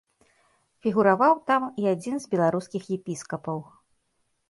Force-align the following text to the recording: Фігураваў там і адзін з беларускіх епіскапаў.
Фігураваў 0.85 1.33
там 1.51 1.69
і 1.83 1.87
адзін 1.93 2.15
з 2.25 2.35
беларускіх 2.35 2.83
епіскапаў. 3.01 3.57